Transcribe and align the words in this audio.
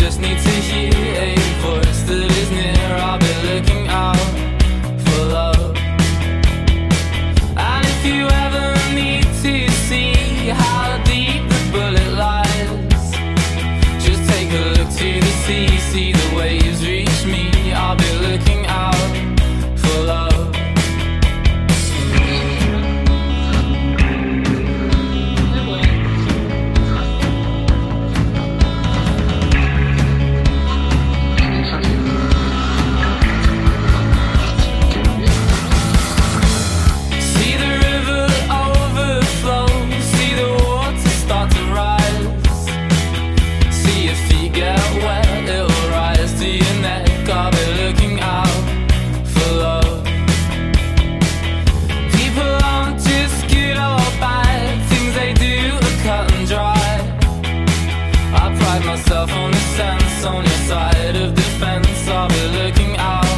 just 0.00 0.18
need 0.18 0.38
to 0.38 0.48
hear. 0.48 0.89
myself 58.90 59.32
on 59.32 59.52
the 59.52 59.64
sense 59.78 60.24
on 60.24 60.44
your 60.44 60.60
side 60.68 61.14
of 61.14 61.32
defense. 61.32 62.08
I'll 62.08 62.28
be 62.28 62.42
looking 62.58 62.96
out. 62.96 63.29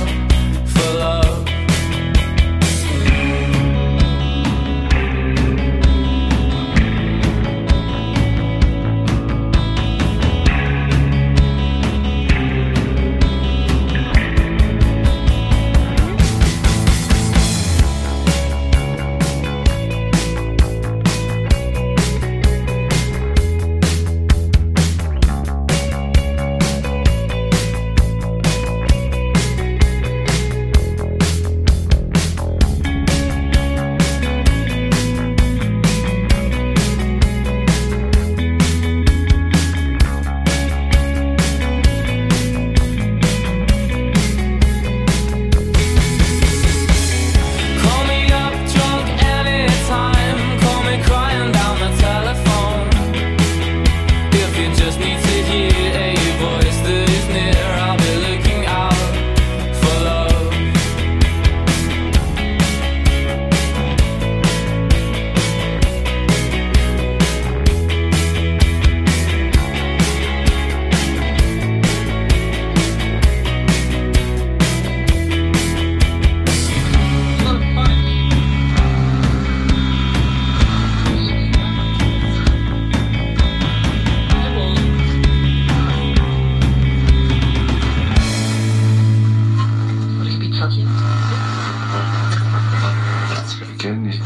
Ich 93.72 93.78
kenne 93.78 93.98
nicht. 93.98 94.20